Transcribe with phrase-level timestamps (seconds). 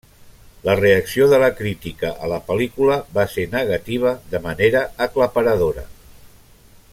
[0.67, 5.85] La reacció de la crítica a la pel·lícula va ser negativa de manera aclaparadora.